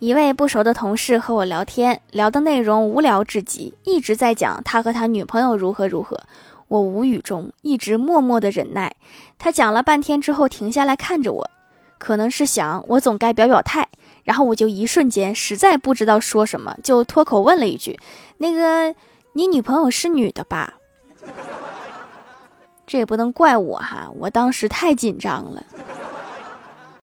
[0.00, 6.20] 一位不熟的同事和我聊天聊的内容无聊至极一直在讲他和他女朋友如何如何。
[6.68, 8.94] 我无语中一直默默的忍耐。
[9.38, 11.50] 他讲了半天之后停下来看着我
[11.98, 13.88] 可能是想我总该表表态
[14.22, 17.98] 然后我就一瞬间实在不知道说什么就脱口问了一句
[18.36, 18.94] 那个
[19.32, 20.74] 你女朋友是女的吧？
[22.86, 25.64] 这也不能怪我哈我当时太紧张了。